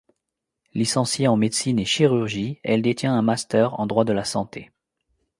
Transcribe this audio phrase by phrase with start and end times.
[0.73, 4.71] Licenciée en médecine et chirurgie, elle détient un master en droit de la santé.